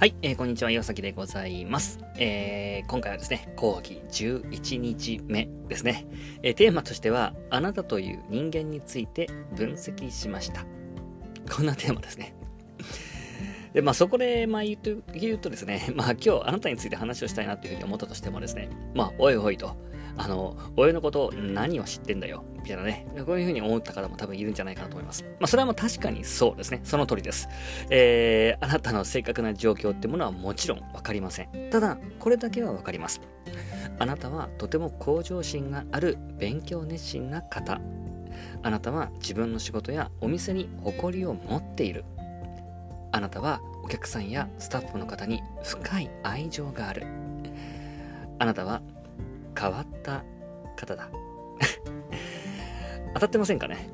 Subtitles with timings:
[0.00, 1.98] はい、えー、こんにちは、岩崎でございます。
[2.16, 6.06] えー、今回はですね、講義11日目ですね、
[6.42, 6.54] えー。
[6.54, 10.64] テーマとしては、あなたという人間について分析しました。
[11.54, 12.34] こんなテーマですね。
[13.74, 19.76] で、まあそこで、まあ言うと言うとですね、まあ今日あなたについて話をしたいなというふうに思ったとしてもですね、まあおいおいと、
[20.20, 25.24] あの、俺のこと何を知ってんだよ、みたいなね、こういうふうに思った方も多分いるんじゃないかなと思います。
[25.24, 26.82] まあ、それはもう確かにそうですね。
[26.84, 27.48] その通りです。
[27.88, 31.70] えー、あなたの正確な状況ってものはもちろんわかりません。
[31.70, 33.22] ただ、これだけはわかります。
[33.98, 37.80] あなたはとても向上心がある勉強熱心な方。
[38.62, 42.04] あなたは自分の仕事やお店に誇りを持っている。
[43.12, 47.06] あなたはお客さんやスタッフの方に深い愛情がある。
[48.38, 48.82] あなたは
[49.58, 50.24] 変わった
[50.76, 51.10] 方だ。
[53.14, 53.90] 当たってませんかね？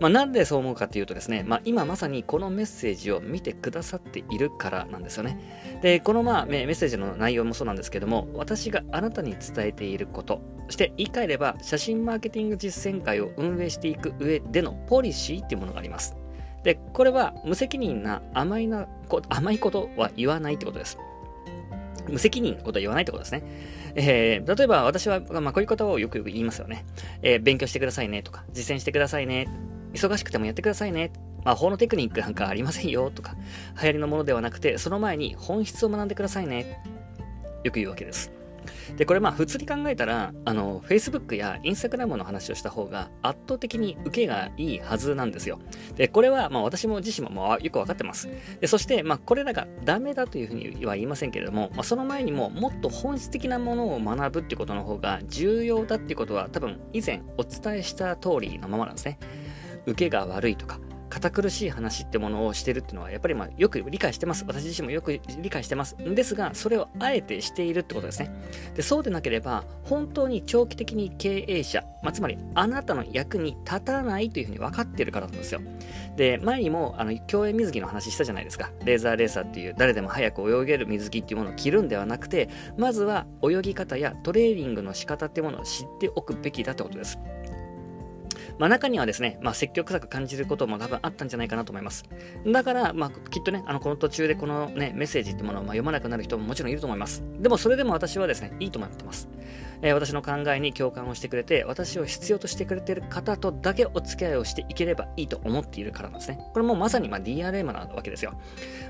[0.00, 5.78] まあ、なんでそう思うかっていうとですね、まあ、今まさにこのメッセージを見てくださっているからなんですよね。
[5.80, 16.16] で、このまあメッセージの内容もそうなんですけども、私があなたに伝えていること、そして言い換えれば写真マーケティング実践会を運営していく上でのポリシーっていうものがあります。
[16.64, 18.88] で、これは無責任な甘いな、
[19.28, 20.98] 甘いことは言わないってことです。
[22.08, 23.42] 無責任ことは言わないってことですね。
[23.94, 26.84] えー、例えば私は、まあ、こういうことをよく言いますよね。
[27.22, 29.48] えー、勉強してくださいねとか、実践してくださいね。
[29.92, 31.12] 忙しくてもやってくださいね。
[31.44, 33.34] 魔、法のテクニックなんかありませんよとか、
[33.80, 36.82] 流行りのものではなくて、その前に本質を学んでくださいね。
[37.64, 38.41] よく言うわけです。
[38.96, 45.58] で、これまあ普通に考えたら、あの、Facebook や Instagram の話をした方が圧倒的に受けがいいはずなんですよ。
[45.96, 48.28] で、これはまあ私も自身もまあよくわかってます。
[48.60, 59.18] で、そしてまあこれらがダメだというふうには言いませんけれども、まあ、その前にももっと本質的なものを学ぶっていうことの方が重要だっていうことは多分以前お伝えした通りのままなんですね。
[59.86, 60.78] 受けが悪いとか、
[61.12, 64.46] 堅苦しい話ってものをしてるっていうのは、やっぱりまあよく理解してます。
[64.48, 65.94] 私自身もよく理解してます。
[65.98, 68.30] ですが、それをあえてしているってことですね。
[68.74, 75.60] で、そうでなければ、本当に長期的に経営者、まあ、つまりあなたの役に立たないというふうに分かってるからなんですよ。
[76.16, 78.70] で、前にも、あの、競泳水着の話したじゃないですか。
[78.86, 82.48] レーザーレーサーっていう、誰でも早く泳げる水着っていうものを着るんではなくて、
[82.78, 87.18] まずは泳ぎ方やトレーニングの仕方っていうものを知っておくべきだってことです。
[88.58, 92.04] まあ、中にはですね、まあ、積極臭く感じることも多分あったんじゃないかなと思います。
[92.46, 97.22] だから、まあ、きっとね、あの、この途中でこのね、メッセージってものをまあ読まなくなる人ももちろんいると思います。
[97.40, 99.28] でも、それでも私はですね、いいと思ってます。
[99.82, 106.38] えー、私の考えに共感をしてくれて、私を必要としてくれている方とだけお付き合いをしていければいいと思っているからなんですね。
[106.52, 108.32] これもまさにま DRM なわけですよ。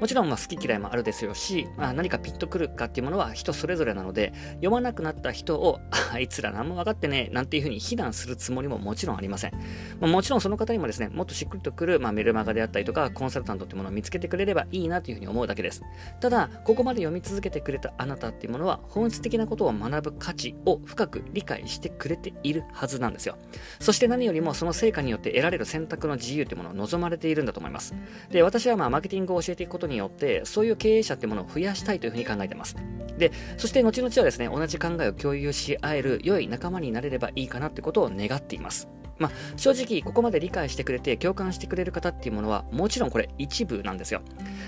[0.00, 5.80] もちろんま好き嫌いもあるですよし、まあ、何かピッとくるかっていうものは人それぞれなので、読まなくなった人を、
[6.12, 9.52] あいつら何も分かってねえ、なんていうふうに非難するつもりももちろんありません。
[10.00, 15.82] まあ、もちろんその方にもですね、もっとしっくりとくる、まあ、メルマガであったりとか、コンサルタントっていうものを見つけてくれればいいなというふうに思うだけです。
[16.20, 23.36] ただ、ここまで読み続けてくれたあなたっていうものは、本質的なことを学ぶ価値を深く理解してくれているはずなんですよ。
[23.80, 27.94] そして何よりもその成果によって得られる選択の自由というものを望まれているんだと思います。
[28.30, 32.76] で、私はまあマーケティングを教えていくことによって、そういう経営者っていうものを増やしたいというふうに考えてます。
[33.18, 38.88] で、そして後々はですね、同じ考えを共有し合える良い仲間になれればいいかなってことを願っています。
[39.18, 44.20] まあ、正直、ここまで理解してくれて、共感してくれる方っていうものは、もちろんこれ一部なんですよ。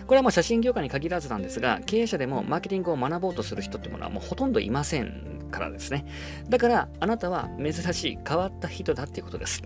[0.07, 6.07] これはもう写真業界に限らずなんですが、経営者でもマーケティングを学ぼうとする人ってものはもうほとんどいませんからですね。
[6.49, 9.63] だから、あなたは珍しい変わった人だっていうことです。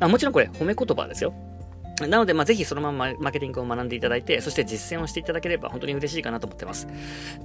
[0.00, 1.34] あもちろんこれ褒め言葉ですよ。
[2.06, 6.86] なので、まあ、ぜひそのままマーケティングを学んでいただいて、そして実践をしていただければ本当に嬉しいかなと思ってます。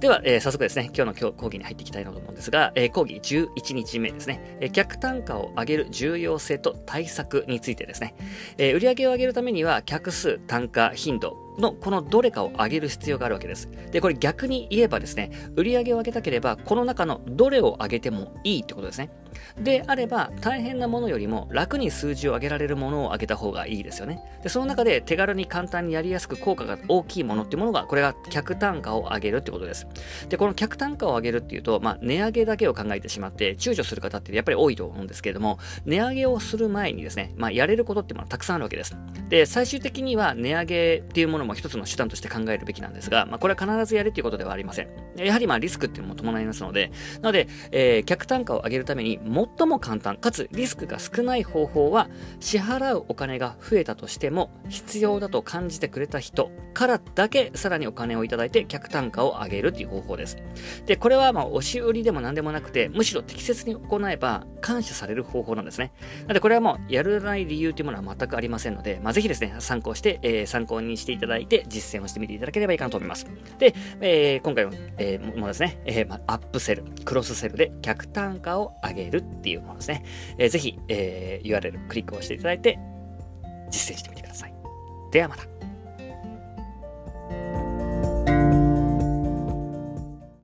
[0.00, 8.14] では、えー、早速ですね、今日の今日講義に入っていきたいなと思うんですが、えー、講義11日目ですね、えー、客単価を上げる重要性と対策についてですね、
[8.58, 13.68] えー、売上を上げるためには、客数、単価、頻度、のこのどれかを上げる必要があるわけです。
[13.90, 19.10] で、これ逆に言えばですね、売上を上げたければ、この中のどれを上げてもいいってことですね。
[19.60, 24.20] であれば、大変なものよりも楽に数字を上げられるものを上げた方がいいですよね。
[24.42, 29.86] で、その中で手軽に簡単にやりやすく効果が大きいものっていうものが、これが客単価を上げるってことです。
[30.28, 38.96] で、この客単価を上げるっていうと、まあ、値上げだけを考えてしまって躊躇する方ってやっぱり多いと思うんですけれども、値上げをする前にですね、まあ、やれることっていうのたくさんあるわけです。
[39.28, 44.88] で、最終的には値上げっていうものも一つの手段として考えるべきなんですが、まあ、これは必ずやるっていうことではありません。
[45.16, 46.90] やはりまあリスクっていうのも伴いますので、
[47.22, 52.08] なので、えー、客単価を上げるために最も簡単かつリスクが少ない方法は
[52.40, 60.36] 支払うお金が増えたとしても必要だと感じてくれた人からだけさらにお金をいただいて客単価を上げるという方法です。
[60.86, 65.92] で、これはまあ押し売りでも何でもなくてむしろ適切に行えば感謝される方法なんですね。
[66.22, 73.28] なのでこれはもうやらない理由というものは全くありませんので、まあ、ぜひですね、参考して、えー、参考にしていただいて実践をしてみていただければいいかなと思います。
[73.60, 80.04] で、えー、今回の、えー、もですね、えーまあ、アップセル、クロスセルで客単価を上げるっていうものですね。
[80.36, 82.76] えー、ぜひ、えー、URL クリックをしていただいて
[83.70, 84.54] 実践してみてください。
[85.12, 85.55] ではまた。